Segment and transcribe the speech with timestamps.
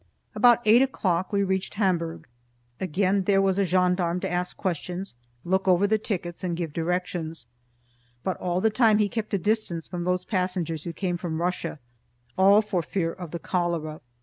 [0.33, 2.25] About eight o'clock we reached Hamburg.
[2.79, 5.13] Again there was a gendarme to ask questions,
[5.45, 7.45] look over the tickets and give directions.
[8.23, 11.77] But all the time he kept a distance from those passengers who came from Russia,
[12.35, 14.01] all for fear of the cholera.